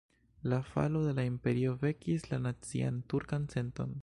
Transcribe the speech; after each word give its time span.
La 0.51 0.57
falo 0.69 1.01
de 1.07 1.11
la 1.19 1.25
imperio 1.33 1.75
vekis 1.85 2.27
la 2.31 2.43
nacian 2.49 3.01
turkan 3.15 3.51
senton. 3.57 3.99